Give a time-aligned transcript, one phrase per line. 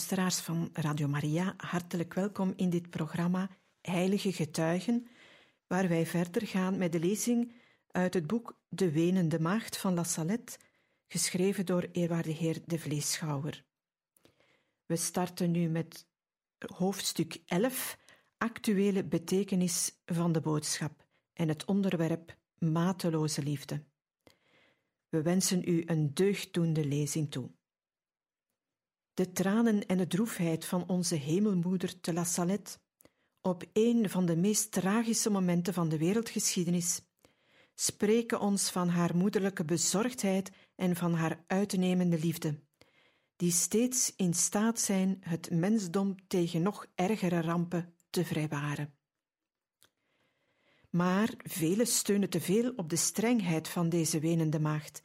[0.00, 3.50] Luisteraars van Radio Maria, hartelijk welkom in dit programma
[3.80, 5.06] Heilige Getuigen,
[5.66, 7.52] waar wij verder gaan met de lezing
[7.90, 10.58] uit het boek De Wenende Maagd van La Salette,
[11.06, 13.64] geschreven door eerwaarde heer De Vleeschouwer.
[14.86, 16.06] We starten nu met
[16.74, 17.98] hoofdstuk 11,
[18.38, 23.84] actuele betekenis van de boodschap en het onderwerp mateloze liefde.
[25.08, 27.50] We wensen u een deugddoende lezing toe.
[29.14, 32.78] De tranen en de droefheid van onze hemelmoeder te La Salette,
[33.40, 37.02] op een van de meest tragische momenten van de wereldgeschiedenis,
[37.74, 42.60] spreken ons van haar moederlijke bezorgdheid en van haar uitnemende liefde,
[43.36, 48.94] die steeds in staat zijn het mensdom tegen nog ergere rampen te vrijwaren.
[50.90, 55.02] Maar velen steunen te veel op de strengheid van deze wenende maagd,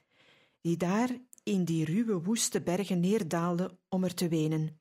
[0.61, 1.09] die daar
[1.45, 4.79] in die ruwe woeste bergen neerdaalde om er te wenen,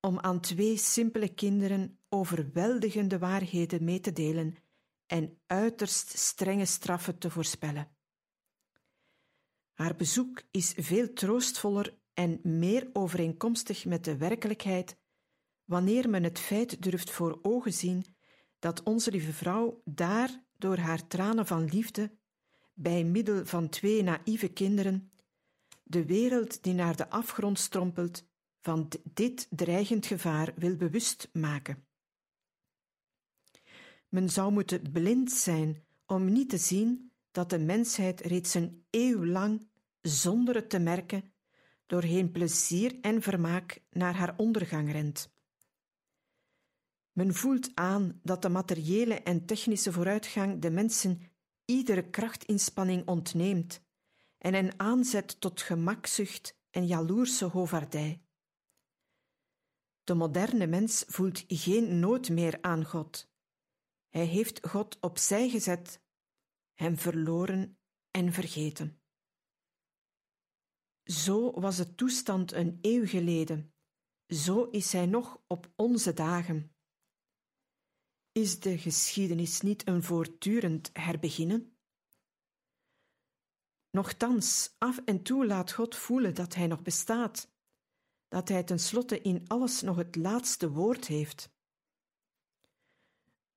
[0.00, 4.56] om aan twee simpele kinderen overweldigende waarheden mee te delen
[5.06, 7.90] en uiterst strenge straffen te voorspellen.
[9.72, 14.96] Haar bezoek is veel troostvoller en meer overeenkomstig met de werkelijkheid
[15.64, 18.04] wanneer men het feit durft voor ogen zien
[18.58, 22.16] dat onze lieve vrouw daar door haar tranen van liefde,
[22.74, 25.11] bij middel van twee naïeve kinderen,
[25.82, 28.24] de wereld die naar de afgrond strompelt,
[28.60, 31.84] van dit dreigend gevaar wil bewust maken.
[34.08, 39.24] Men zou moeten blind zijn om niet te zien dat de mensheid reeds een eeuw
[39.24, 39.68] lang,
[40.00, 41.32] zonder het te merken,
[41.86, 45.32] doorheen plezier en vermaak naar haar ondergang rent.
[47.12, 51.20] Men voelt aan dat de materiële en technische vooruitgang de mensen
[51.64, 53.82] iedere krachtinspanning ontneemt
[54.42, 58.22] en hen aanzet tot gemakzucht en jaloerse hovardij.
[60.04, 63.30] De moderne mens voelt geen nood meer aan God.
[64.08, 66.02] Hij heeft God opzij gezet,
[66.74, 67.78] hem verloren
[68.10, 69.00] en vergeten.
[71.02, 73.74] Zo was de toestand een eeuw geleden,
[74.26, 76.76] zo is hij nog op onze dagen.
[78.32, 81.71] Is de geschiedenis niet een voortdurend herbeginnen?
[83.92, 87.50] Nochtans, af en toe laat God voelen dat Hij nog bestaat,
[88.28, 91.50] dat Hij tenslotte in alles nog het laatste woord heeft.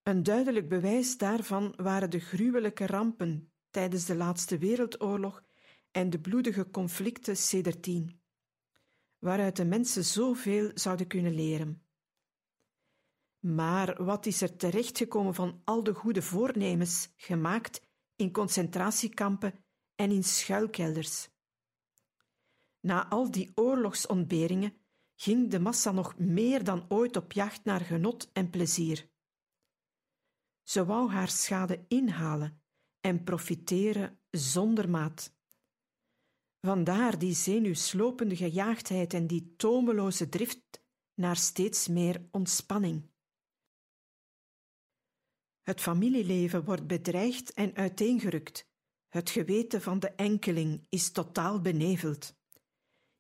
[0.04, 5.44] Een duidelijk bewijs daarvan waren de gruwelijke rampen tijdens de Laatste Wereldoorlog
[5.92, 8.22] en de bloedige conflicten sedertien,
[9.20, 11.84] waaruit de mensen zoveel zouden kunnen leren.
[13.40, 17.82] Maar wat is er terechtgekomen van al de goede voornemens gemaakt
[18.16, 19.65] in concentratiekampen
[19.96, 21.30] en in schuilkelders.
[22.80, 24.74] Na al die oorlogsontberingen
[25.16, 29.10] ging de massa nog meer dan ooit op jacht naar genot en plezier.
[30.64, 32.62] Ze wou haar schade inhalen
[33.00, 35.34] en profiteren zonder maat.
[36.62, 43.10] Vandaar die zenuwslopende gejaagdheid en die tomeloze drift naar steeds meer ontspanning.
[45.62, 48.68] Het familieleven wordt bedreigd en uiteengerukt
[49.16, 52.36] het geweten van de enkeling is totaal beneveld.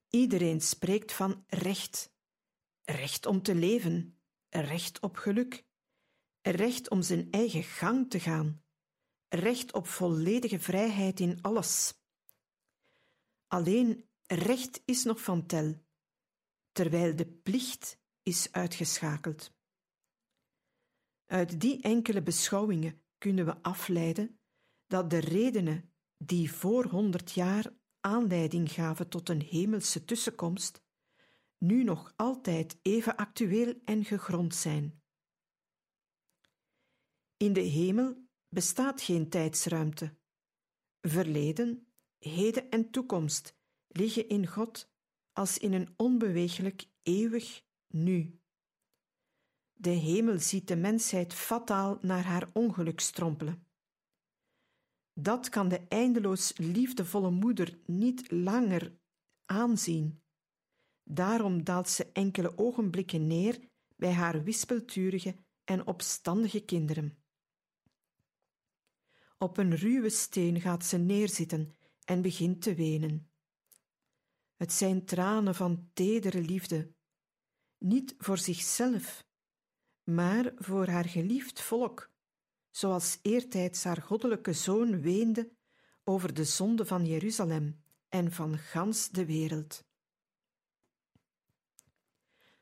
[0.09, 2.13] Iedereen spreekt van recht.
[2.83, 4.19] Recht om te leven,
[4.49, 5.65] recht op geluk,
[6.41, 8.63] recht om zijn eigen gang te gaan,
[9.27, 11.93] recht op volledige vrijheid in alles.
[13.47, 15.75] Alleen recht is nog van tel,
[16.71, 19.53] terwijl de plicht is uitgeschakeld.
[21.25, 24.39] Uit die enkele beschouwingen kunnen we afleiden
[24.87, 30.83] dat de redenen die voor honderd jaar aanleiding gaven tot een hemelse tussenkomst,
[31.57, 35.01] nu nog altijd even actueel en gegrond zijn.
[37.37, 40.15] In de hemel bestaat geen tijdsruimte.
[41.01, 41.87] Verleden,
[42.17, 43.55] heden en toekomst
[43.87, 44.91] liggen in God
[45.33, 48.39] als in een onbeweeglijk eeuwig nu.
[49.73, 53.64] De hemel ziet de mensheid fataal naar haar ongeluk strompelen.
[55.17, 58.97] Dat kan de eindeloos liefdevolle moeder niet langer
[59.45, 60.21] aanzien.
[61.03, 63.59] Daarom daalt ze enkele ogenblikken neer
[63.95, 67.17] bij haar wispelturige en opstandige kinderen.
[69.37, 71.75] Op een ruwe steen gaat ze neerzitten
[72.05, 73.31] en begint te wenen.
[74.55, 76.93] Het zijn tranen van tedere liefde,
[77.77, 79.25] niet voor zichzelf,
[80.03, 82.13] maar voor haar geliefd volk,
[82.75, 85.51] zoals eertijds haar goddelijke zoon weende
[86.03, 89.83] over de zonde van Jeruzalem en van gans de wereld.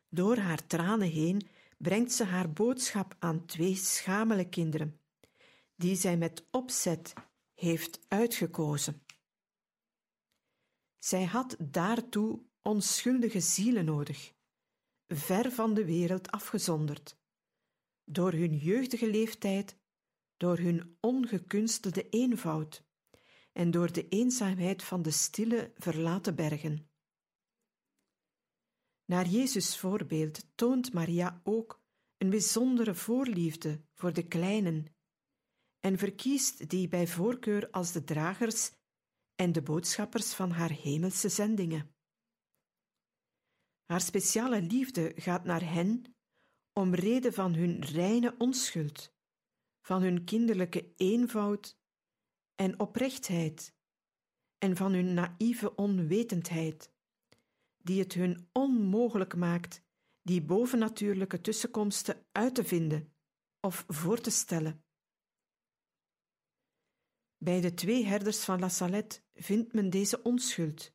[0.09, 4.99] Door haar tranen heen brengt ze haar boodschap aan twee schamele kinderen,
[5.75, 7.13] die zij met opzet
[7.53, 9.05] heeft uitgekozen.
[10.99, 14.33] Zij had daartoe onschuldige zielen nodig,
[15.07, 17.17] ver van de wereld afgezonderd,
[18.03, 19.81] door hun jeugdige leeftijd,
[20.43, 22.83] door hun ongekunstelde eenvoud
[23.53, 26.89] en door de eenzaamheid van de stille, verlaten bergen.
[29.05, 31.81] Naar Jezus' voorbeeld toont Maria ook
[32.17, 34.95] een bijzondere voorliefde voor de kleinen
[35.79, 38.71] en verkiest die bij voorkeur als de dragers
[39.35, 41.95] en de boodschappers van haar hemelse zendingen.
[43.85, 46.15] Haar speciale liefde gaat naar hen
[46.73, 49.12] om reden van hun reine onschuld,
[49.83, 51.77] van hun kinderlijke eenvoud
[52.55, 53.75] en oprechtheid
[54.57, 56.91] en van hun naïeve onwetendheid,
[57.77, 59.81] die het hun onmogelijk maakt
[60.21, 63.13] die bovennatuurlijke tussenkomsten uit te vinden
[63.59, 64.83] of voor te stellen.
[67.37, 70.93] Bij de twee herders van La Salette vindt men deze onschuld,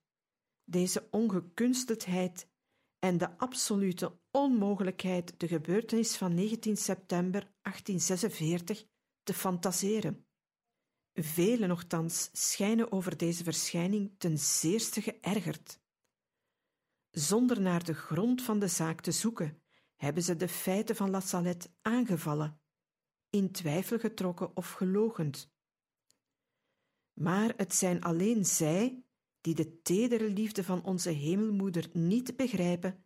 [0.64, 2.48] deze ongekunsteldheid
[2.98, 8.86] en de absolute onmogelijkheid de gebeurtenis van 19 september 1846
[9.22, 10.26] te fantaseren.
[11.12, 15.80] Velen nogthans schijnen over deze verschijning ten zeerste geërgerd.
[17.10, 19.62] Zonder naar de grond van de zaak te zoeken,
[19.96, 22.60] hebben ze de feiten van La Salette aangevallen,
[23.30, 25.52] in twijfel getrokken of gelogend.
[27.12, 29.02] Maar het zijn alleen zij
[29.40, 33.04] die de tedere liefde van onze hemelmoeder niet begrijpen,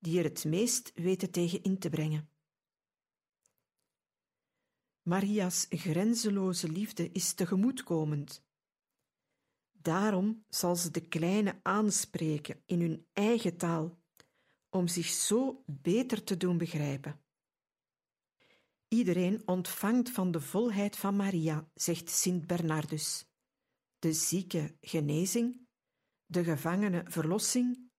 [0.00, 2.30] die er het meest weten tegen in te brengen.
[5.02, 8.44] Maria's grenzeloze liefde is tegemoetkomend.
[9.72, 13.98] Daarom zal ze de kleine aanspreken in hun eigen taal,
[14.68, 17.20] om zich zo beter te doen begrijpen.
[18.88, 23.26] Iedereen ontvangt van de volheid van Maria, zegt Sint Bernardus,
[23.98, 25.68] de zieke genezing,
[26.26, 27.90] de gevangene verlossing,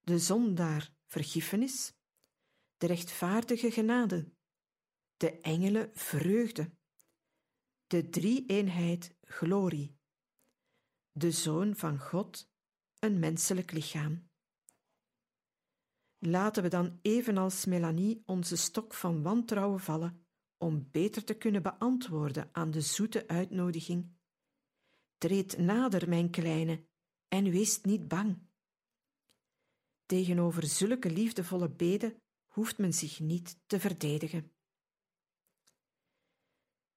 [0.00, 1.94] de zondaar vergiffenis,
[2.76, 4.32] de rechtvaardige genade,
[5.16, 6.70] de engelen vreugde,
[7.86, 9.96] de drie-eenheid glorie,
[11.12, 12.50] de Zoon van God
[12.98, 14.30] een menselijk lichaam.
[16.18, 20.26] Laten we dan evenals Melanie onze stok van wantrouwen vallen
[20.56, 24.12] om beter te kunnen beantwoorden aan de zoete uitnodiging.
[25.18, 26.86] Treed nader, mijn kleine,
[27.28, 28.50] en wees niet bang.
[30.12, 32.16] Tegenover zulke liefdevolle beden
[32.46, 34.52] hoeft men zich niet te verdedigen.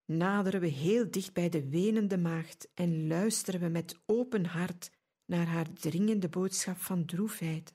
[0.06, 4.92] Naderen we heel dicht bij de wenende maagd en luisteren we met open hart
[5.26, 7.74] naar haar dringende boodschap van droefheid,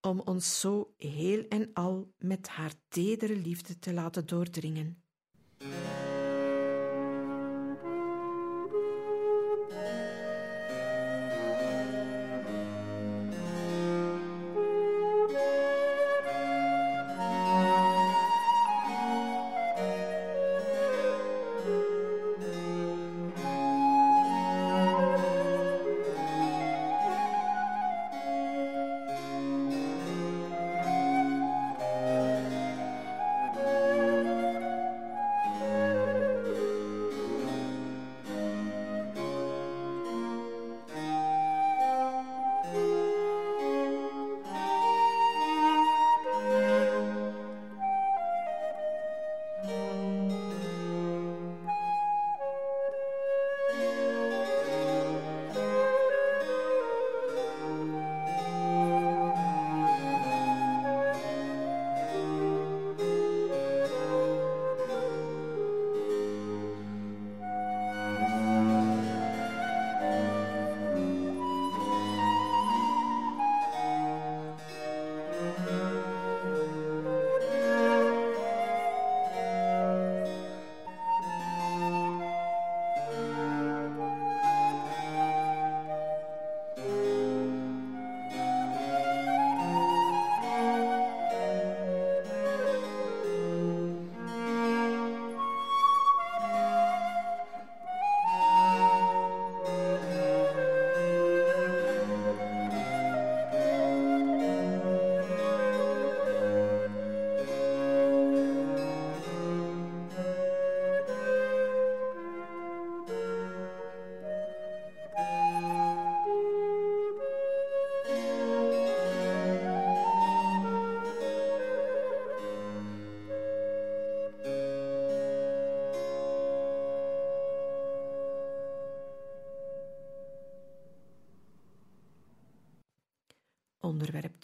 [0.00, 5.02] om ons zo heel en al met haar tedere liefde te laten doordringen.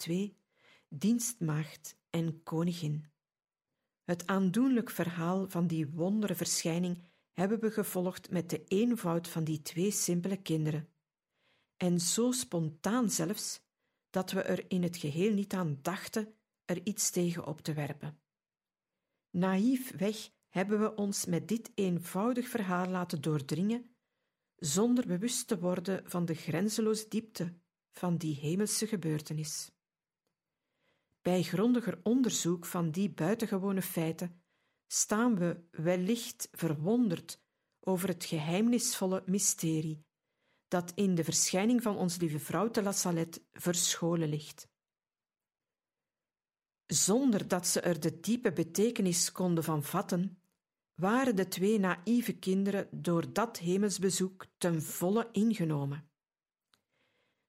[0.07, 0.37] 2,
[0.89, 3.05] dienstmaagd en koningin.
[4.03, 9.61] Het aandoenlijk verhaal van die wondere verschijning hebben we gevolgd met de eenvoud van die
[9.61, 10.89] twee simpele kinderen.
[11.77, 13.61] En zo spontaan zelfs,
[14.09, 16.33] dat we er in het geheel niet aan dachten
[16.65, 18.19] er iets tegen op te werpen.
[19.29, 23.95] Naïef weg hebben we ons met dit eenvoudig verhaal laten doordringen,
[24.55, 27.53] zonder bewust te worden van de grenzeloze diepte
[27.91, 29.71] van die hemelse gebeurtenis.
[31.27, 34.41] Bij grondiger onderzoek van die buitengewone feiten
[34.87, 37.41] staan we wellicht verwonderd
[37.79, 40.05] over het geheimnisvolle mysterie
[40.67, 44.69] dat in de verschijning van onze lieve vrouw te La Salette verscholen ligt.
[46.85, 50.41] Zonder dat ze er de diepe betekenis konden van vatten,
[50.93, 56.09] waren de twee naïeve kinderen door dat hemelsbezoek ten volle ingenomen.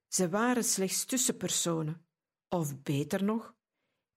[0.06, 2.06] Ze waren slechts tussenpersonen,
[2.48, 3.56] of beter nog,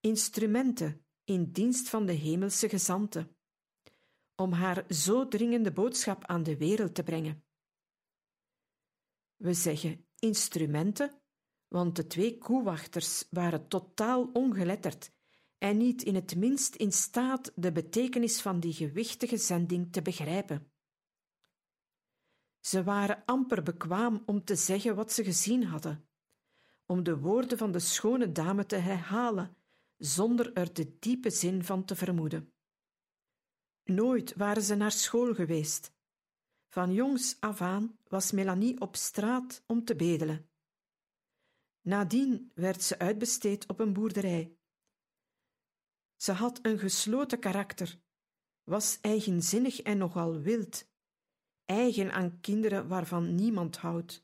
[0.02, 3.36] instrumenten in dienst van de hemelse gezanten,
[4.36, 7.44] om haar zo dringende boodschap aan de wereld te brengen.
[9.36, 11.22] We zeggen instrumenten,
[11.68, 15.12] want de twee koewachters waren totaal ongeletterd
[15.58, 20.72] en niet in het minst in staat de betekenis van die gewichtige zending te begrijpen.
[22.60, 26.10] Ze waren amper bekwaam om te zeggen wat ze gezien hadden,
[26.86, 29.56] om de woorden van de schone dame te herhalen,
[30.02, 32.54] zonder er de diepe zin van te vermoeden.
[33.84, 35.94] Nooit waren ze naar school geweest.
[36.70, 40.50] Van jongs af aan was Melanie op straat om te bedelen.
[41.82, 44.58] Nadien werd ze uitbesteed op een boerderij.
[46.16, 48.00] Ze had een gesloten karakter,
[48.64, 50.88] was eigenzinnig en nogal wild,
[51.66, 54.24] eigen aan kinderen waarvan niemand houdt.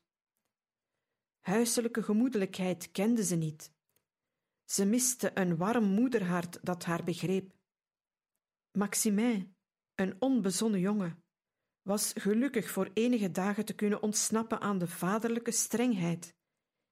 [1.40, 3.76] Huiselijke gemoedelijkheid kende ze niet.
[4.70, 7.56] Ze miste een warm moederhart dat haar begreep.
[8.70, 9.56] Maximin,
[9.94, 11.24] een onbezonnen jongen,
[11.82, 16.36] was gelukkig voor enige dagen te kunnen ontsnappen aan de vaderlijke strengheid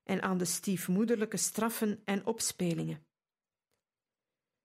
[0.03, 3.07] en aan de stiefmoederlijke straffen en opspelingen.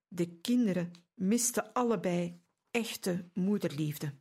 [0.08, 4.20] De kinderen misten allebei echte moederliefde.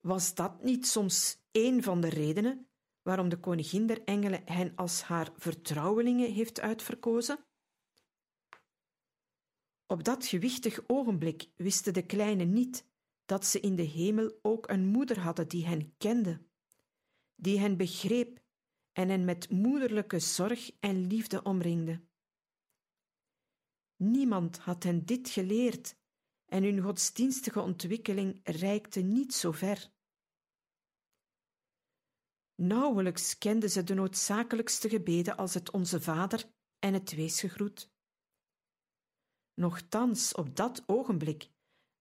[0.00, 2.67] Was dat niet soms een van de redenen
[3.08, 7.44] waarom de koningin der engelen hen als haar vertrouwelingen heeft uitverkozen?
[9.86, 12.86] Op dat gewichtig ogenblik wisten de kleinen niet
[13.24, 16.40] dat ze in de hemel ook een moeder hadden die hen kende,
[17.34, 18.40] die hen begreep
[18.92, 22.00] en hen met moederlijke zorg en liefde omringde.
[23.96, 25.96] Niemand had hen dit geleerd
[26.46, 29.96] en hun godsdienstige ontwikkeling reikte niet zo ver.
[32.62, 36.44] Nauwelijks kenden ze de noodzakelijkste gebeden als het Onze Vader
[36.78, 37.92] en het Weesgegroet.
[39.54, 41.50] Nochtans, op dat ogenblik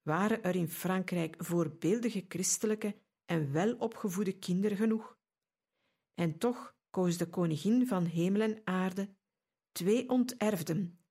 [0.02, 5.18] waren er in Frankrijk voorbeeldige christelijke en welopgevoede kinderen genoeg.
[6.14, 9.16] En toch koos de koningin van hemel en aarde
[9.72, 11.06] twee onterfden,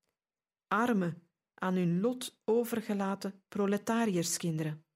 [0.66, 1.22] arme,
[1.54, 4.86] aan hun lot overgelaten proletariërskinderen.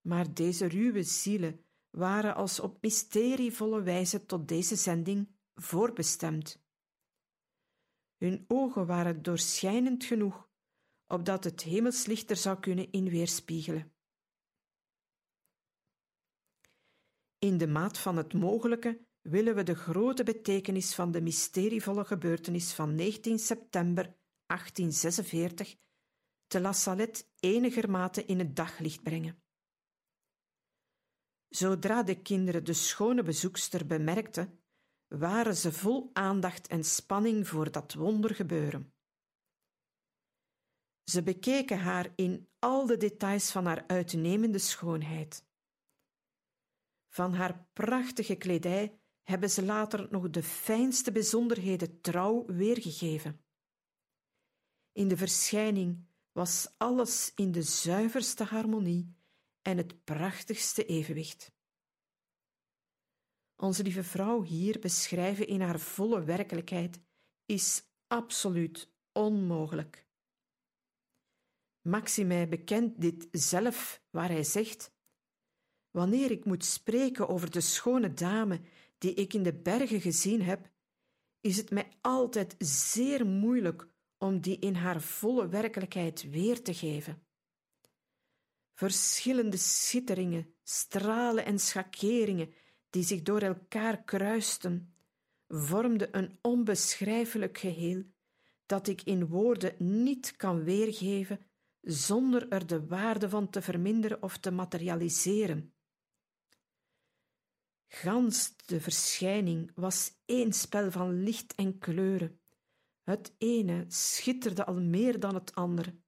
[0.00, 1.67] Maar deze ruwe zielen
[1.98, 6.62] waren als op mysterievolle wijze tot deze zending voorbestemd.
[8.16, 10.48] Hun ogen waren doorschijnend genoeg,
[11.06, 13.92] opdat het hemelslicht er zou kunnen in weerspiegelen.
[17.38, 22.72] In de maat van het mogelijke willen we de grote betekenis van de mysterievolle gebeurtenis
[22.72, 25.76] van 19 september 1846
[26.46, 29.42] te La Salette enigermate in het daglicht brengen.
[31.48, 34.60] Zodra de kinderen de schone bezoekster bemerkten,
[35.06, 38.92] waren ze vol aandacht en spanning voor dat wondergebeuren.
[41.04, 45.46] Ze bekeken haar in al de details van haar uitnemende schoonheid.
[47.08, 53.44] Van haar prachtige kledij hebben ze later nog de fijnste bijzonderheden trouw weergegeven.
[54.92, 59.17] In de verschijning was alles in de zuiverste harmonie
[59.68, 61.52] en het prachtigste evenwicht.
[63.56, 67.00] Onze lieve vrouw hier beschrijven in haar volle werkelijkheid
[67.46, 70.06] is absoluut onmogelijk.
[71.80, 74.92] Maxime bekent dit zelf, waar hij zegt:
[75.90, 78.60] Wanneer ik moet spreken over de schone dame
[78.98, 80.70] die ik in de bergen gezien heb,
[81.40, 87.27] is het mij altijd zeer moeilijk om die in haar volle werkelijkheid weer te geven.
[88.78, 92.52] Verschillende schitteringen, stralen en schakeringen
[92.90, 94.94] die zich door elkaar kruisten,
[95.48, 98.04] vormde een onbeschrijfelijk geheel
[98.66, 101.40] dat ik in woorden niet kan weergeven
[101.80, 105.74] zonder er de waarde van te verminderen of te materialiseren.
[107.86, 112.40] Gans de verschijning was één spel van licht en kleuren.
[113.02, 115.98] Het ene schitterde al meer dan het andere,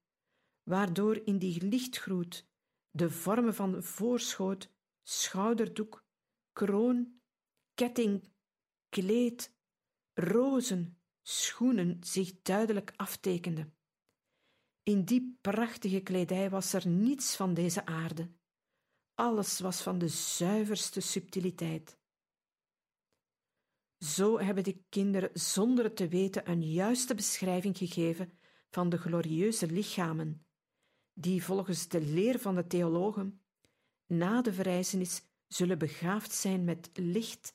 [0.62, 2.48] waardoor in die lichtgroet
[2.90, 4.70] de vormen van voorschoot,
[5.02, 6.04] schouderdoek,
[6.52, 7.20] kroon,
[7.74, 8.32] ketting,
[8.88, 9.54] kleed,
[10.14, 13.74] rozen, schoenen zich duidelijk aftekenden.
[14.82, 18.30] In die prachtige kledij was er niets van deze aarde.
[19.14, 21.98] Alles was van de zuiverste subtiliteit.
[23.98, 28.32] Zo hebben de kinderen zonder het te weten een juiste beschrijving gegeven
[28.70, 30.46] van de glorieuze lichamen,
[31.14, 33.40] die volgens de leer van de theologen
[34.06, 37.54] na de verrijzenis zullen begaafd zijn met licht,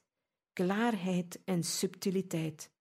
[0.53, 2.74] klaarheid en subtiliteit.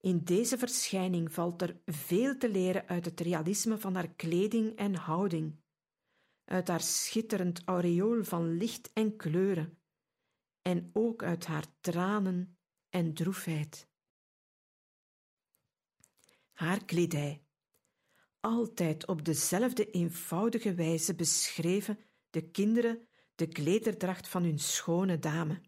[0.00, 4.94] In deze verschijning valt er veel te leren uit het realisme van haar kleding en
[4.94, 5.60] houding,
[6.44, 9.78] uit haar schitterend aureool van licht en kleuren,
[10.62, 13.88] en ook uit haar tranen en droefheid.
[16.52, 17.41] Haar kledij,
[18.42, 21.98] altijd op dezelfde eenvoudige wijze beschreven
[22.30, 25.60] de kinderen de klederdracht van hun schone dame.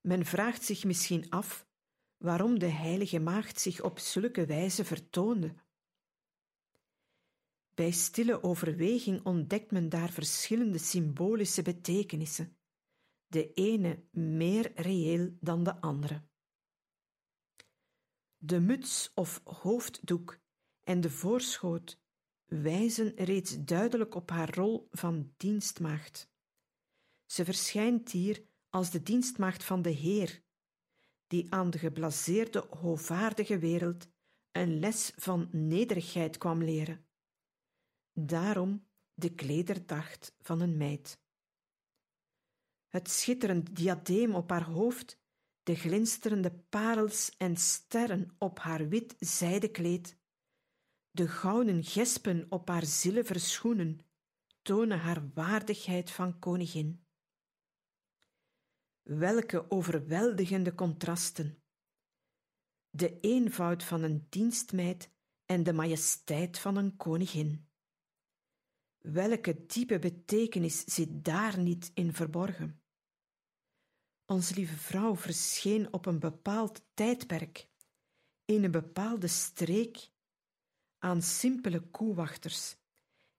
[0.00, 1.66] Men vraagt zich misschien af
[2.16, 5.54] waarom de heilige maagd zich op zulke wijze vertoonde.
[7.74, 12.56] Bij stille overweging ontdekt men daar verschillende symbolische betekenissen,
[13.26, 16.22] de ene meer reëel dan de andere.
[18.36, 20.41] De muts of hoofddoek
[20.82, 22.00] en de voorschoot
[22.44, 26.30] wijzen reeds duidelijk op haar rol van dienstmaagd.
[27.26, 30.42] Ze verschijnt hier als de dienstmaagd van de Heer,
[31.26, 34.08] die aan de geblaseerde, hoovaardige wereld
[34.52, 37.06] een les van nederigheid kwam leren.
[38.12, 41.20] Daarom de klederdacht van een meid.
[42.88, 45.20] Het schitterend diadeem op haar hoofd,
[45.62, 50.16] de glinsterende parels en sterren op haar wit zijden kleed,
[51.12, 54.00] de gouden gespen op haar zilveren schoenen,
[54.62, 57.04] tonen haar waardigheid van koningin.
[59.02, 61.62] Welke overweldigende contrasten!
[62.90, 65.10] De eenvoud van een dienstmeid
[65.44, 67.68] en de majesteit van een koningin.
[68.98, 72.82] Welke diepe betekenis zit daar niet in verborgen?
[74.26, 77.68] Onze lieve vrouw verscheen op een bepaald tijdperk,
[78.44, 80.11] in een bepaalde streek,
[81.02, 82.76] aan simpele koewachters,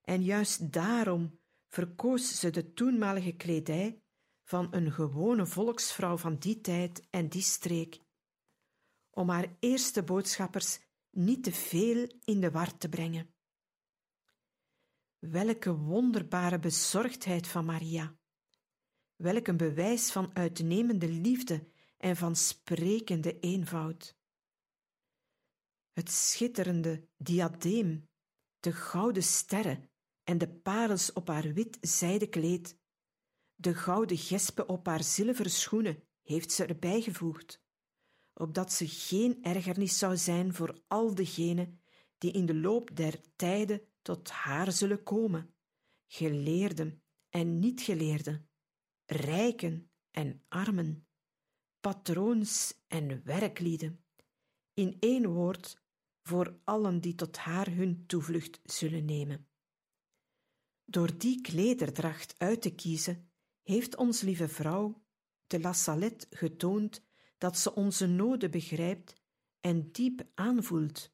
[0.02, 4.02] en juist daarom verkoos ze de toenmalige kledij
[4.44, 8.00] van een gewone volksvrouw van die tijd en die streek,
[9.10, 13.34] om haar eerste boodschappers niet te veel in de war te brengen.
[15.20, 18.16] Welke wonderbare bezorgdheid van Maria!
[19.16, 24.22] Welk een bewijs van uitnemende liefde en van sprekende eenvoud!
[25.94, 28.10] Het schitterende diadeem,
[28.60, 29.90] de gouden sterren
[30.24, 32.78] en de parels op haar wit zijden kleed.
[33.56, 37.62] De gouden gespen op haar zilveren schoenen heeft ze erbij gevoegd,
[38.34, 41.82] opdat ze geen ergernis zou zijn voor al degenen
[42.18, 45.56] die in de loop der tijden tot haar zullen komen,
[46.08, 48.50] geleerden en niet-geleerden,
[49.06, 51.08] rijken en armen,
[51.80, 54.06] patroons en werklieden,
[54.74, 55.83] in één woord
[56.24, 59.48] voor allen die tot haar hun toevlucht zullen nemen.
[60.86, 63.32] Door die klederdracht uit te kiezen,
[63.64, 65.04] heeft ons lieve vrouw
[65.48, 67.04] de La Salette getoond
[67.38, 69.22] dat ze onze noden begrijpt
[69.60, 71.12] en diep aanvoelt.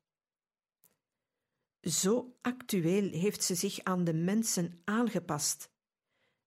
[1.82, 5.72] Zo actueel heeft ze zich aan de mensen aangepast,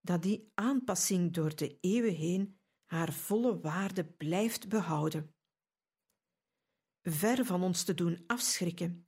[0.01, 5.35] dat die aanpassing door de eeuwen heen haar volle waarde blijft behouden.
[7.03, 9.07] Ver van ons te doen afschrikken,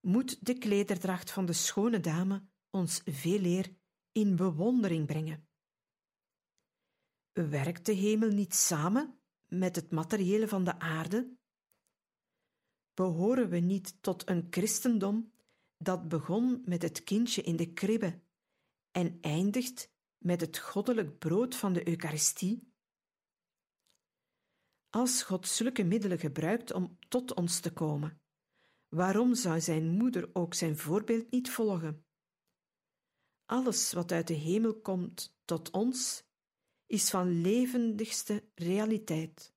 [0.00, 3.76] moet de klederdracht van de schone dame ons veel eer
[4.12, 5.48] in bewondering brengen.
[7.32, 11.36] Werkt de hemel niet samen met het materiële van de aarde?
[12.94, 15.32] Behoren we niet tot een christendom
[15.76, 18.20] dat begon met het kindje in de kribbe
[18.90, 22.72] en eindigt met het goddelijk brood van de Eucharistie?
[24.90, 28.20] Als God zulke middelen gebruikt om tot ons te komen,
[28.88, 32.06] waarom zou zijn moeder ook zijn voorbeeld niet volgen?
[33.44, 36.24] Alles wat uit de hemel komt tot ons,
[36.86, 39.54] is van levendigste realiteit.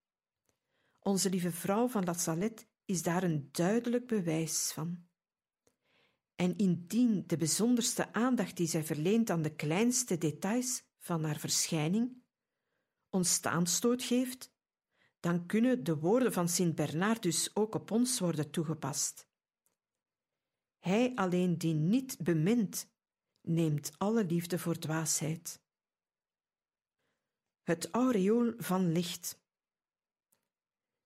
[0.99, 5.07] Onze lieve vrouw van La Salette is daar een duidelijk bewijs van.
[6.35, 12.21] En indien de bijzonderste aandacht die zij verleent aan de kleinste details van haar verschijning
[13.11, 14.51] ons staanstoot geeft,
[15.21, 19.27] dan kunnen de woorden van Sint Bernard dus ook op ons worden toegepast.
[20.79, 22.89] Hij alleen die niet bemint,
[23.41, 25.61] neemt alle liefde voor dwaasheid.
[27.63, 29.39] Het aureool van licht.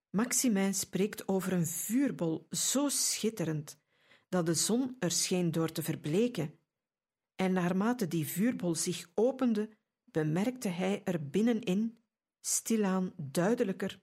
[0.09, 3.77] Maximin spreekt over een vuurbol zo schitterend
[4.29, 6.59] dat de zon er scheen door te verbleken,
[7.35, 9.69] en naarmate die vuurbol zich opende,
[10.03, 11.97] bemerkte hij er binnenin,
[12.41, 14.01] stilaan duidelijker,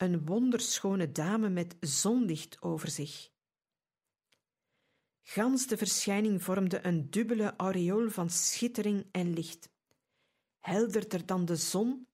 [0.00, 3.30] een wonderschone dame met zonlicht over zich.
[5.22, 9.70] Gans de verschijning vormde een dubbele aureool van schittering en licht,
[10.58, 12.08] helderder dan de zon,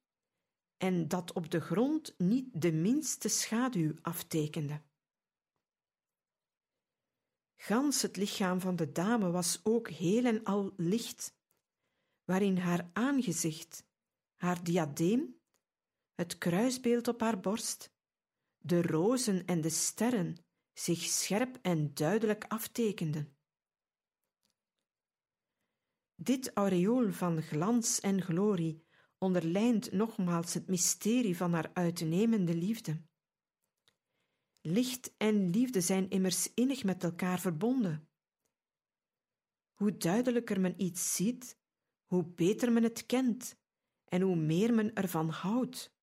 [0.77, 4.83] en dat op de grond niet de minste schaduw aftekende.
[7.57, 11.35] Gans het lichaam van de dame was ook heel en al licht,
[12.25, 13.85] waarin haar aangezicht,
[14.35, 15.36] haar diadeem,
[16.17, 17.91] het kruisbeeld op haar borst,
[18.59, 20.37] de rozen en de sterren
[20.73, 23.37] zich scherp en duidelijk aftekenden.
[26.15, 28.85] Dit aureool van glans en glorie
[29.19, 33.03] onderlijnt nogmaals het mysterie van haar uitnemende liefde.
[34.61, 38.09] Licht en liefde zijn immers innig met elkaar verbonden.
[39.73, 41.59] Hoe duidelijker men iets ziet,
[42.07, 43.57] hoe beter men het kent
[44.05, 45.96] en hoe meer men ervan houdt.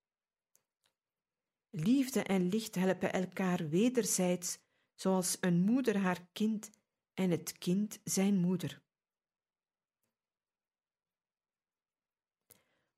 [1.75, 4.59] Liefde en licht helpen elkaar wederzijds,
[4.95, 6.69] zoals een moeder haar kind
[7.13, 8.81] en het kind zijn moeder.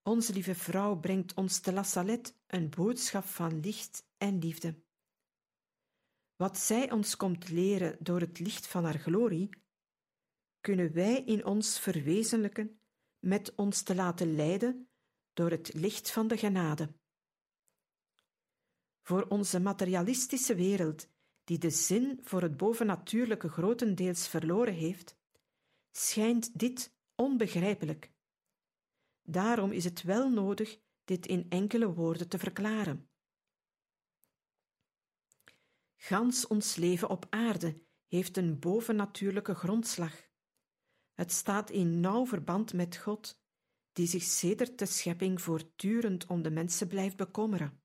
[0.03, 4.83] Onze lieve vrouw brengt ons te La Salette een boodschap van licht en liefde.
[6.35, 9.49] Wat zij ons komt leren door het licht van haar glorie,
[10.59, 12.79] kunnen wij in ons verwezenlijken
[13.19, 14.89] met ons te laten leiden
[15.33, 16.95] door het licht van de genade.
[19.07, 21.07] Voor onze materialistische wereld,
[21.43, 25.17] die de zin voor het bovennatuurlijke grotendeels verloren heeft,
[25.91, 28.11] schijnt dit onbegrijpelijk.
[29.21, 33.09] Daarom is het wel nodig dit in enkele woorden te verklaren.
[35.95, 40.27] Gans ons leven op aarde heeft een bovennatuurlijke grondslag.
[41.13, 43.39] Het staat in nauw verband met God,
[43.91, 47.83] die zich sedert de schepping voortdurend om de mensen blijft bekommeren.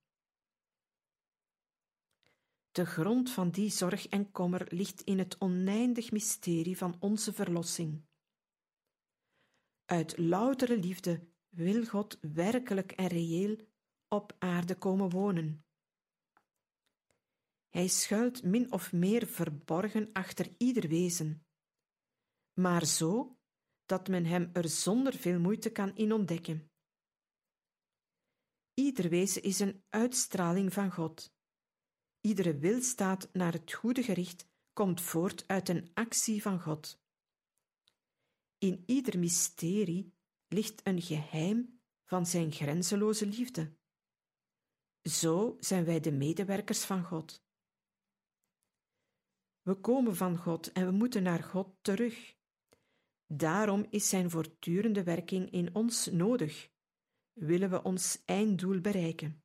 [2.73, 8.03] De grond van die zorg en kommer ligt in het oneindig mysterie van onze verlossing.
[9.85, 13.57] Uit loutere liefde wil God werkelijk en reëel
[14.09, 15.65] op aarde komen wonen.
[17.69, 21.47] Hij schuilt min of meer verborgen achter ieder wezen,
[22.53, 23.39] maar zo
[23.87, 26.71] dat men hem er zonder veel moeite kan in ontdekken.
[28.75, 31.33] Ieder wezen is een uitstraling van God.
[32.21, 37.03] Iedere wilstaat naar het goede gericht komt voort uit een actie van God.
[38.59, 40.15] In ieder mysterie
[40.49, 43.77] ligt een geheim van zijn grenzeloze liefde.
[45.03, 47.45] Zo zijn wij de medewerkers van God.
[49.63, 52.37] We komen van God en we moeten naar God terug.
[53.27, 56.71] Daarom is Zijn voortdurende werking in ons nodig,
[57.33, 59.45] willen we ons einddoel bereiken.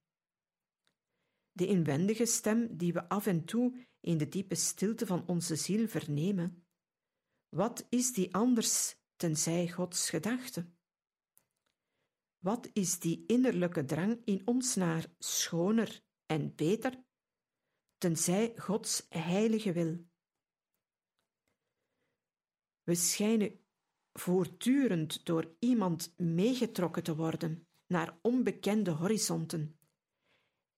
[1.55, 5.87] De inwendige stem die we af en toe in de diepe stilte van onze ziel
[5.87, 6.65] vernemen,
[7.49, 10.69] wat is die anders tenzij Gods gedachte?
[12.37, 17.03] Wat is die innerlijke drang in ons naar schoner en beter,
[17.97, 20.05] tenzij Gods heilige wil?
[22.83, 23.59] We schijnen
[24.13, 29.74] voortdurend door iemand meegetrokken te worden naar onbekende horizonten.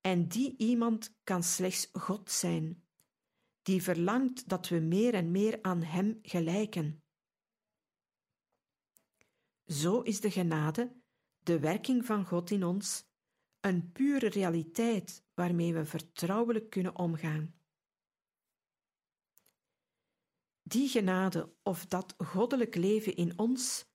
[0.07, 2.83] En die iemand kan slechts God zijn,
[3.61, 7.03] die verlangt dat we meer en meer aan Hem gelijken.
[9.65, 11.01] Zo is de genade,
[11.37, 13.05] de werking van God in ons,
[13.59, 17.55] een pure realiteit waarmee we vertrouwelijk kunnen omgaan.
[20.61, 23.85] Die genade of dat goddelijk leven in ons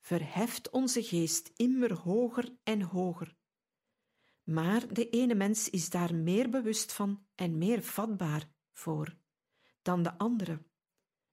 [0.00, 3.37] verheft onze geest immer hoger en hoger.
[4.48, 9.16] Maar de ene mens is daar meer bewust van en meer vatbaar voor
[9.82, 10.62] dan de andere,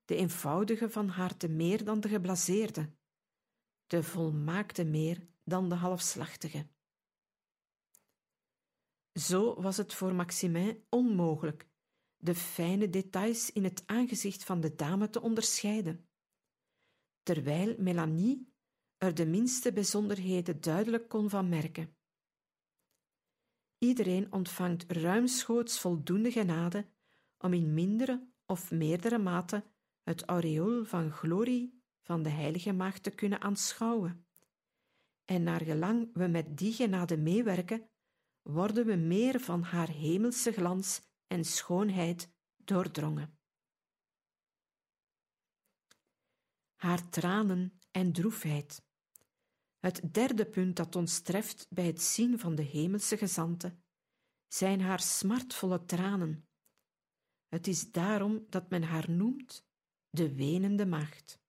[0.05, 2.93] de eenvoudige van harte meer dan de geblaseerde,
[3.87, 6.67] de volmaakte meer dan de halfslachtige.
[9.13, 11.67] Zo was het voor Maximin onmogelijk
[12.17, 16.09] de fijne details in het aangezicht van de dame te onderscheiden,
[17.23, 18.53] terwijl Melanie
[18.97, 21.95] er de minste bijzonderheden duidelijk kon van merken.
[23.85, 26.85] Iedereen ontvangt ruimschoots voldoende genade
[27.37, 29.63] om in mindere of meerdere mate
[30.03, 34.25] het aureool van glorie van de Heilige Maagd te kunnen aanschouwen.
[35.25, 37.89] En naar gelang we met die genade meewerken,
[38.41, 43.37] worden we meer van haar hemelse glans en schoonheid doordrongen.
[46.75, 48.84] Haar tranen en droefheid.
[49.85, 53.83] Het derde punt dat ons treft bij het zien van de hemelse gezanten
[54.47, 56.47] zijn haar smartvolle tranen.
[57.47, 59.65] Het is daarom dat men haar noemt
[60.09, 61.39] de wenende macht.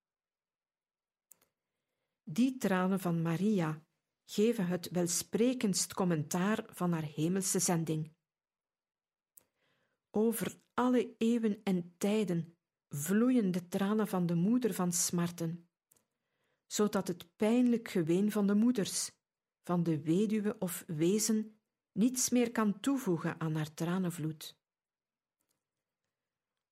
[2.22, 3.82] Die tranen van Maria
[4.24, 8.14] geven het welsprekendst commentaar van haar hemelse zending.
[10.10, 12.56] Over alle eeuwen en tijden
[12.88, 15.65] vloeien de tranen van de moeder van smarten,
[16.66, 19.10] zodat het pijnlijk geween van de moeders,
[19.62, 21.58] van de weduwe of wezen,
[21.92, 24.58] niets meer kan toevoegen aan haar tranenvloed.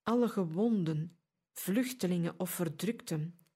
[0.02, 1.18] Alle gewonden,
[1.52, 3.46] vluchtelingen of verdrukten,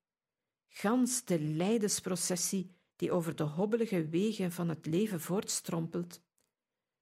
[0.69, 6.23] gans de lijdensprocessie die over de hobbelige wegen van het leven voortstrompelt,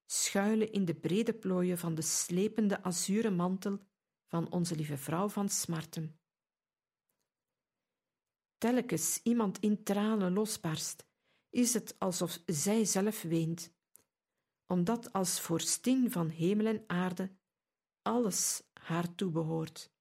[0.07, 3.87] schuilen in de brede plooien van de slepende azuren mantel
[4.27, 6.21] van onze lieve vrouw van smarten.
[8.59, 11.07] Telkens iemand in tranen losbarst,
[11.51, 13.75] is het alsof zij zelf weent,
[14.67, 17.37] omdat als vorstin van hemel en aarde
[18.03, 19.95] alles haar toebehoort.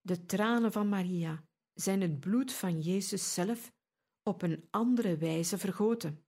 [0.00, 3.72] De tranen van Maria zijn het bloed van Jezus zelf
[4.22, 6.24] op een andere wijze vergoten.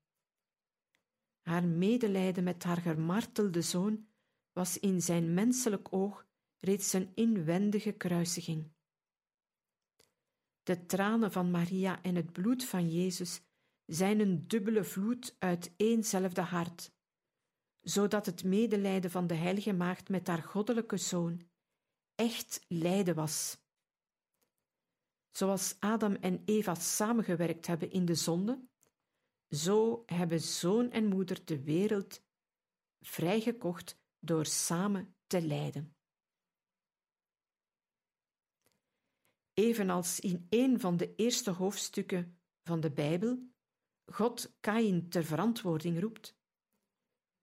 [1.40, 4.08] Haar medelijden met haar gemartelde zoon
[4.52, 6.26] was in zijn menselijk oog
[6.58, 8.70] reeds een inwendige kruisiging.
[10.68, 13.40] De tranen van Maria en het bloed van Jezus
[13.86, 16.92] zijn een dubbele vloed uit éénzelfde hart,
[17.80, 21.48] zodat het medelijden van de Heilige Maagd met haar goddelijke zoon
[22.14, 23.58] echt lijden was.
[25.30, 28.68] Zoals Adam en Eva samengewerkt hebben in de zonde,
[29.50, 32.22] zo hebben zoon en moeder de wereld
[33.00, 35.97] vrijgekocht door samen te lijden.
[39.58, 43.48] Evenals in een van de eerste hoofdstukken van de Bijbel
[44.06, 46.36] God Kain ter verantwoording roept: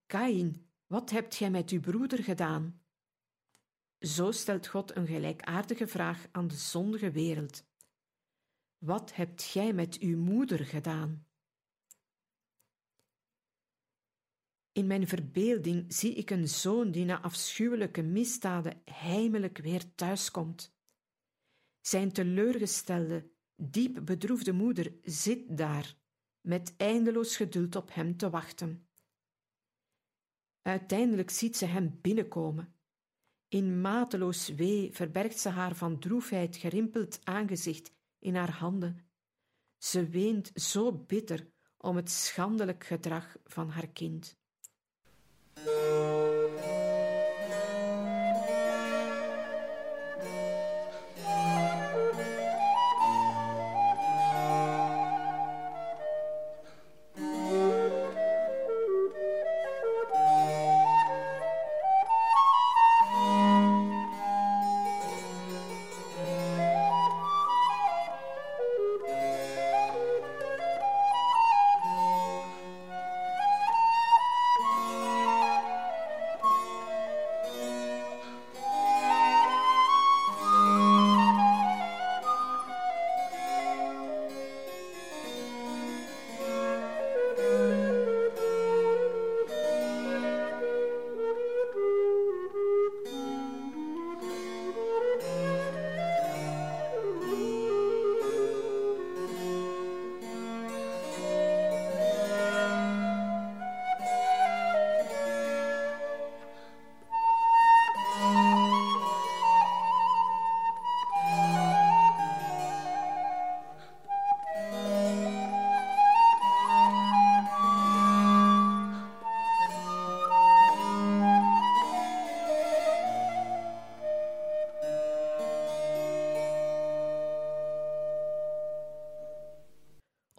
[0.05, 2.81] Kain, wat hebt gij met uw broeder gedaan?
[3.99, 7.65] Zo stelt God een gelijkaardige vraag aan de zondige wereld.
[8.77, 11.27] Wat hebt gij met uw moeder gedaan?
[14.71, 20.74] In mijn verbeelding zie ik een zoon die na afschuwelijke misdaden heimelijk weer thuiskomt.
[21.87, 25.95] Zijn teleurgestelde, diep bedroefde moeder zit daar,
[26.41, 28.87] met eindeloos geduld op hem te wachten.
[30.61, 32.75] Uiteindelijk ziet ze hem binnenkomen.
[33.47, 39.07] In mateloos wee verbergt ze haar van droefheid gerimpeld aangezicht in haar handen.
[39.77, 44.37] Ze weent zo bitter om het schandelijk gedrag van haar kind.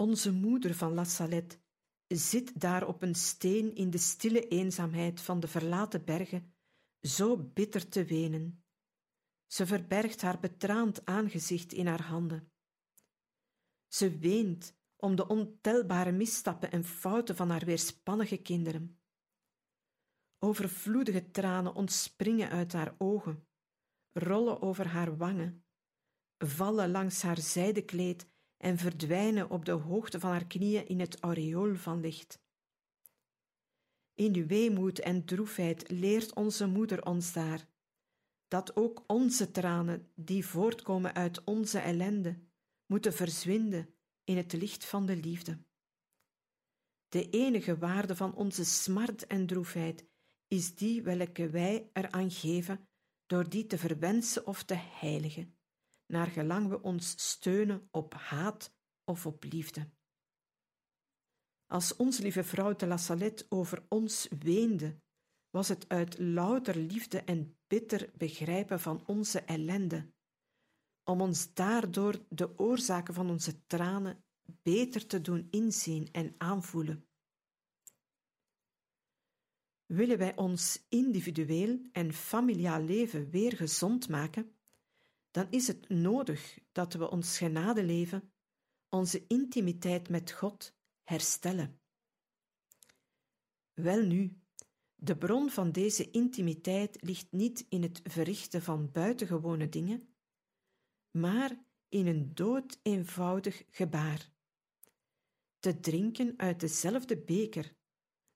[0.07, 1.59] Onze moeder van La Salette
[2.07, 6.55] zit daar op een steen in de stille eenzaamheid van de verlaten bergen,
[7.01, 8.65] zo bitter te wenen.
[9.47, 12.53] Ze verbergt haar betraand aangezicht in haar handen.
[13.87, 19.01] Ze weent om de ontelbare misstappen en fouten van haar weerspannige kinderen.
[20.39, 23.49] Overvloedige tranen ontspringen uit haar ogen,
[24.13, 25.65] rollen over haar wangen,
[26.39, 31.75] vallen langs haar zijdenkleed en verdwijnen op de hoogte van haar knieën in het aureool
[31.75, 32.41] van licht.
[34.15, 37.69] In weemoed en droefheid leert onze moeder ons daar
[38.49, 42.39] dat ook onze tranen, die voortkomen uit onze ellende,
[42.87, 45.59] moeten verzwinden in het licht van de liefde.
[47.09, 50.05] De enige waarde van onze smart en droefheid
[50.49, 52.89] is die welke wij eraan geven
[53.27, 55.56] door die te verwensen of te heiligen
[56.07, 59.91] naar gelang we ons steunen op haat of op liefde.
[61.67, 65.01] Als onze lieve vrouw de La Salette over ons weende,
[65.51, 70.13] was het uit louter liefde en bitter begrijpen van onze ellende,
[71.05, 74.25] om ons daardoor de oorzaken van onze tranen
[74.63, 77.09] beter te doen inzien en aanvoelen.
[79.87, 84.56] Willen wij ons individueel en familiaal leven weer gezond maken,
[85.37, 88.33] dan is het nodig dat we ons genadeleven,
[88.89, 91.81] onze intimiteit met God, herstellen.
[93.73, 94.41] Welnu,
[94.95, 100.15] de bron van deze intimiteit ligt niet in het verrichten van buitengewone dingen,
[101.11, 104.31] maar in een dood eenvoudig gebaar.
[105.59, 107.75] Te drinken uit dezelfde beker,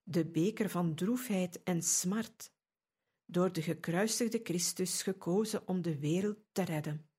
[0.02, 2.52] de beker van droefheid en smart,
[3.30, 7.10] door de gekruisigde Christus gekozen om de wereld te redden.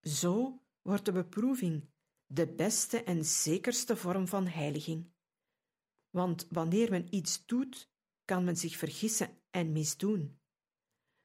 [0.00, 1.90] Zo wordt de beproeving
[2.26, 5.12] de beste en zekerste vorm van heiliging.
[6.10, 7.90] Want wanneer men iets doet,
[8.24, 10.40] kan men zich vergissen en misdoen.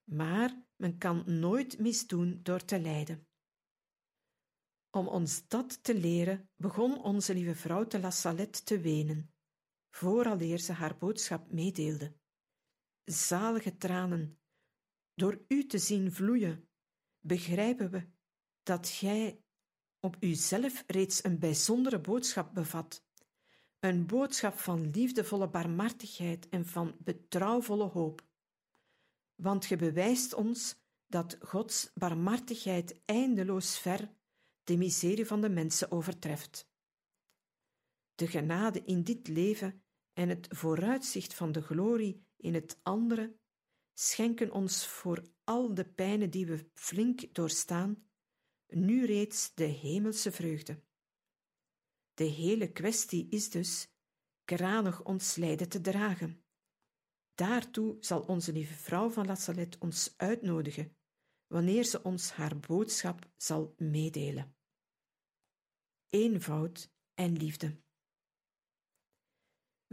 [0.03, 3.27] Maar men kan nooit misdoen door te lijden.
[4.89, 9.33] Om ons dat te leren, begon onze lieve vrouw te La Salette te wenen,
[9.89, 12.19] vooraleer ze haar boodschap meedeelde
[13.05, 14.39] zalige tranen,
[15.13, 16.69] door u te zien vloeien,
[17.19, 18.09] begrijpen we
[18.63, 19.43] dat gij
[19.99, 23.05] op uzelf reeds een bijzondere boodschap bevat,
[23.79, 28.27] een boodschap van liefdevolle barmhartigheid en van betrouwvolle hoop.
[29.35, 30.75] Want ge bewijst ons
[31.07, 34.13] dat Gods barmhartigheid eindeloos ver
[34.63, 36.69] de miserie van de mensen overtreft.
[38.15, 39.83] De genade in dit leven
[40.13, 43.39] en het vooruitzicht van de glorie in het andere
[43.93, 48.05] schenken ons voor al de pijnen die we flink doorstaan,
[48.67, 50.83] nu reeds de hemelse vreugde.
[52.13, 53.87] De hele kwestie is dus
[54.43, 56.43] kranig ons lijden te dragen.
[57.33, 59.37] Daartoe zal onze lieve vrouw van La
[59.79, 60.97] ons uitnodigen,
[61.47, 64.55] wanneer ze ons haar boodschap zal meedelen.
[66.09, 67.81] Eenvoud en liefde.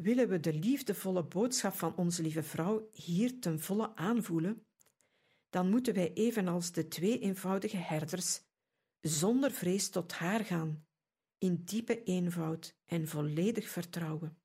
[0.01, 4.67] Willen we de liefdevolle boodschap van onze lieve vrouw hier ten volle aanvoelen,
[5.51, 8.41] dan moeten wij evenals de twee eenvoudige herders
[9.01, 10.87] zonder vrees tot haar gaan,
[11.39, 14.39] in diepe eenvoud en volledig vertrouwen.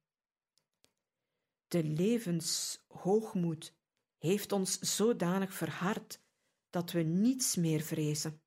[1.68, 3.76] De levenshoogmoed
[4.18, 6.22] heeft ons zodanig verhard
[6.70, 8.42] dat we niets meer vrezen.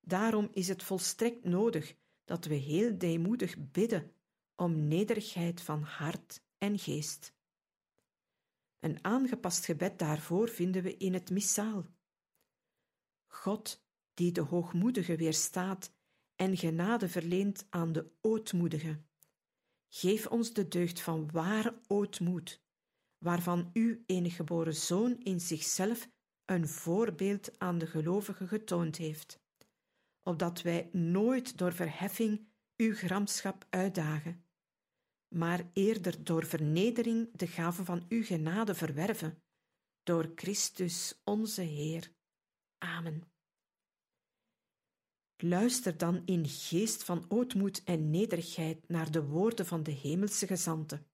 [0.00, 4.14] Daarom is het volstrekt nodig dat we heel deemoedig bidden
[4.56, 7.34] om nederigheid van hart en geest.
[8.78, 11.86] Een aangepast gebed daarvoor vinden we in het missaal.
[13.26, 13.84] God,
[14.14, 15.92] die de hoogmoedige weerstaat
[16.36, 19.02] en genade verleent aan de ootmoedige.
[19.88, 22.62] Geef ons de deugd van ware ootmoed,
[23.18, 26.08] waarvan uw geboren zoon in zichzelf
[26.44, 29.40] een voorbeeld aan de gelovigen getoond heeft,
[30.22, 34.44] opdat wij nooit door verheffing uw gramschap uitdagen,
[35.28, 39.42] maar eerder door vernedering de gave van uw genade verwerven,
[40.02, 42.12] door Christus onze Heer.
[42.78, 43.32] Amen.
[45.36, 51.06] Luister dan in geest van ootmoed en nederigheid naar de woorden van de hemelse gezanten.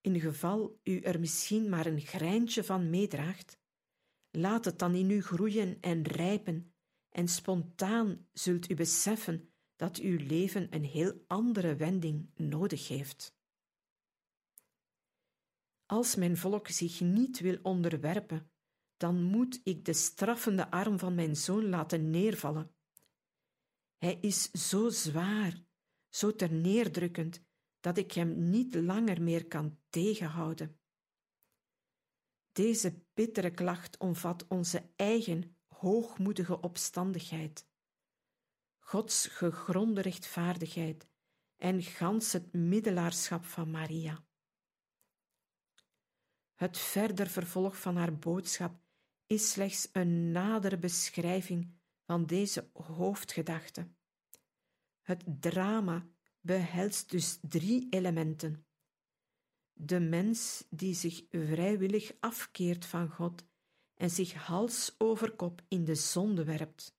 [0.00, 3.58] In geval u er misschien maar een greintje van meedraagt,
[4.30, 6.74] laat het dan in u groeien en rijpen,
[7.08, 9.47] en spontaan zult u beseffen
[9.78, 13.36] dat uw leven een heel andere wending nodig heeft.
[15.86, 18.50] Als mijn volk zich niet wil onderwerpen,
[18.96, 22.74] dan moet ik de straffende arm van mijn zoon laten neervallen.
[23.96, 25.64] Hij is zo zwaar,
[26.08, 27.42] zo terneerdrukkend,
[27.80, 30.80] dat ik hem niet langer meer kan tegenhouden.
[32.52, 37.67] Deze bittere klacht omvat onze eigen hoogmoedige opstandigheid,
[38.88, 41.06] Gods gegronde rechtvaardigheid
[41.56, 44.24] en gans het middelaarschap van Maria.
[46.54, 48.80] Het verder vervolg van haar boodschap
[49.26, 51.74] is slechts een nadere beschrijving
[52.04, 53.88] van deze hoofdgedachte.
[55.00, 56.06] Het drama
[56.40, 58.66] behelst dus drie elementen.
[59.72, 63.44] De mens die zich vrijwillig afkeert van God
[63.94, 66.97] en zich hals over kop in de zonde werpt.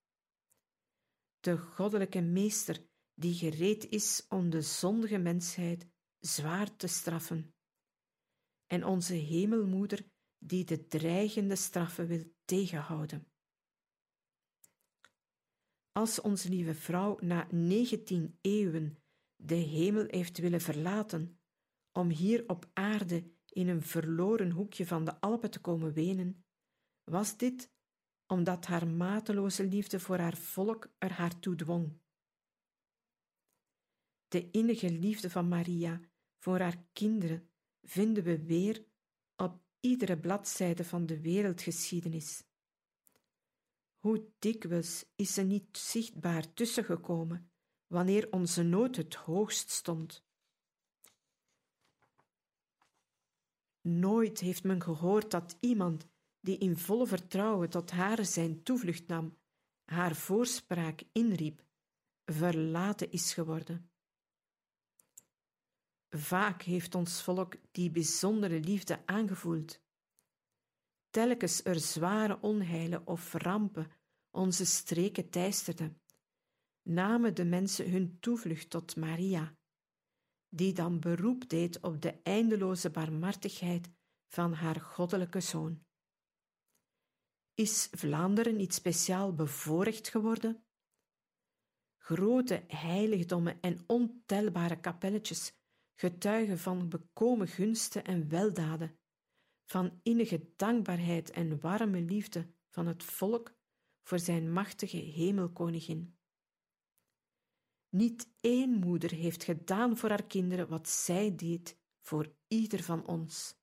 [1.39, 5.87] De goddelijke meester die gereed is om de zondige mensheid
[6.19, 7.53] zwaar te straffen.
[8.67, 10.05] En onze hemelmoeder
[10.37, 13.27] die de dreigende straffen wil tegenhouden.
[15.91, 18.97] Als onze lieve vrouw na negentien eeuwen
[19.35, 21.39] de hemel heeft willen verlaten,
[21.91, 26.45] om hier op aarde in een verloren hoekje van de Alpen te komen wenen,
[27.03, 27.71] was dit
[28.31, 31.99] omdat haar mateloze liefde voor haar volk er haar toe dwong.
[34.27, 35.99] De innige liefde van Maria
[36.37, 37.49] voor haar kinderen
[37.81, 38.85] vinden we weer
[39.35, 42.43] op iedere bladzijde van de wereldgeschiedenis.
[43.97, 47.51] Hoe dikwijls is ze niet zichtbaar tussengekomen
[47.87, 50.23] wanneer onze nood het hoogst stond.
[53.81, 56.07] Nooit heeft men gehoord dat iemand
[56.39, 59.37] die in volle vertrouwen tot haar zijn toevlucht nam,
[59.85, 61.63] haar voorspraak inriep,
[62.25, 63.91] verlaten is geworden.
[66.09, 69.81] Vaak heeft ons volk die bijzondere liefde aangevoeld.
[71.09, 73.91] Telkens er zware onheilen of rampen
[74.31, 76.01] onze streken teisterden,
[76.81, 79.57] namen de mensen hun toevlucht tot Maria,
[80.49, 83.89] die dan beroep deed op de eindeloze barmhartigheid
[84.27, 85.83] van haar goddelijke zoon.
[87.59, 90.63] Is Vlaanderen niet speciaal bevoorrecht geworden?
[91.97, 95.53] Grote heiligdommen en ontelbare kapelletjes
[95.95, 98.99] getuigen van bekomen gunsten en weldaden,
[99.65, 103.55] van innige dankbaarheid en warme liefde van het volk
[104.03, 106.17] voor zijn machtige hemelkoningin.
[107.89, 113.58] Niet één moeder heeft gedaan voor haar kinderen wat zij deed voor ieder van ons.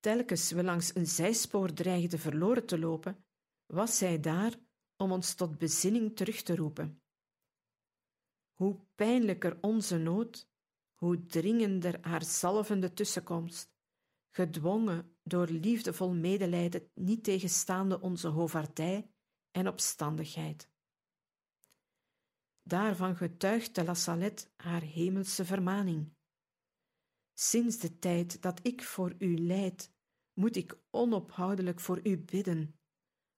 [0.00, 3.24] Telkens we langs een zijspoor dreigden verloren te lopen,
[3.66, 4.54] was zij daar
[4.96, 7.02] om ons tot bezinning terug te roepen.
[8.52, 10.48] Hoe pijnlijker onze nood,
[10.94, 13.72] hoe dringender haar zalvende tussenkomst,
[14.30, 19.10] gedwongen door liefdevol medelijden niet tegenstaande onze hovaardij
[19.50, 20.70] en opstandigheid.
[22.62, 26.12] Daarvan getuigt de La Salette haar hemelse vermaning.
[27.42, 29.92] Sinds de tijd dat ik voor u lijd,
[30.32, 32.78] moet ik onophoudelijk voor u bidden.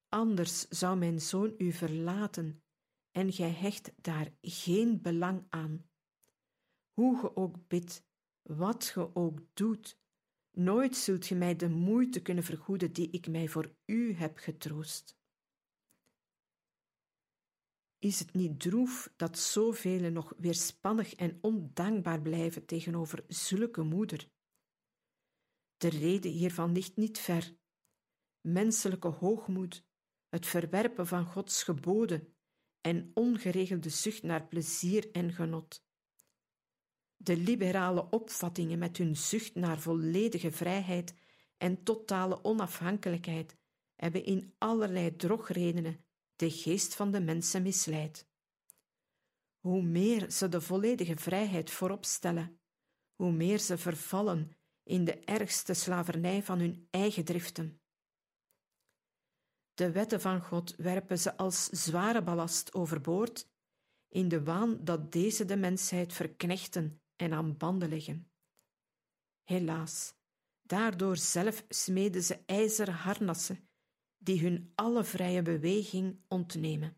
[0.09, 2.63] Anders zou mijn zoon u verlaten,
[3.11, 5.91] en gij hecht daar geen belang aan.
[6.93, 8.05] Hoe ge ook bidt,
[8.43, 9.99] wat ge ook doet,
[10.51, 15.17] nooit zult ge mij de moeite kunnen vergoeden die ik mij voor u heb getroost.
[18.03, 24.29] Is het niet droef dat zoveel nog weerspannig en ondankbaar blijven tegenover zulke moeder?
[25.77, 27.57] De reden hiervan ligt niet ver.
[28.41, 29.85] Menselijke hoogmoed,
[30.29, 32.35] het verwerpen van Gods geboden
[32.81, 35.85] en ongeregelde zucht naar plezier en genot.
[37.17, 41.15] De liberale opvattingen met hun zucht naar volledige vrijheid
[41.57, 43.57] en totale onafhankelijkheid
[43.95, 46.05] hebben in allerlei drogredenen
[46.43, 48.27] de geest van de mensen misleidt.
[49.61, 52.61] Hoe meer ze de volledige vrijheid voorop stellen,
[53.15, 57.81] hoe meer ze vervallen in de ergste slavernij van hun eigen driften.
[59.75, 63.49] De wetten van God werpen ze als zware ballast overboord,
[64.09, 68.31] in de waan dat deze de mensheid verknechten en aan banden leggen.
[69.43, 70.15] Helaas,
[70.63, 73.72] daardoor zelf smeden ze ijzeren harnassen
[74.23, 76.97] die hun alle vrije beweging ontnemen.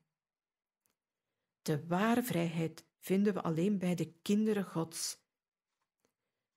[1.63, 5.23] De ware vrijheid vinden we alleen bij de kinderen Gods.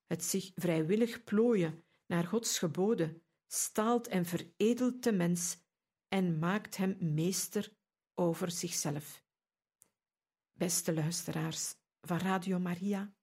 [0.05, 5.57] Het zich vrijwillig plooien naar Gods geboden staalt en veredelt de mens
[6.07, 7.76] en maakt hem meester
[8.15, 9.26] over zichzelf.
[10.53, 13.13] Beste luisteraars van Radio Maria,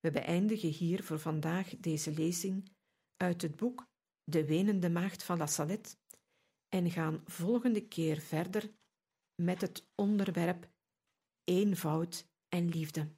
[0.00, 2.72] we beëindigen hier voor vandaag deze lezing
[3.16, 3.90] uit het boek
[4.24, 5.96] De Wenende Maagd van La Salette
[6.74, 8.70] en gaan volgende keer verder
[9.34, 10.70] met het onderwerp
[11.44, 13.08] eenvoud en liefde.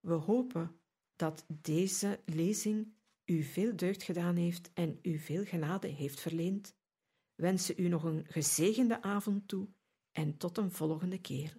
[0.00, 0.80] We hopen
[1.16, 6.76] dat deze lezing u veel deugd gedaan heeft en u veel genade heeft verleend.
[7.34, 9.68] Wensen u nog een gezegende avond toe
[10.12, 11.56] en tot een volgende keer.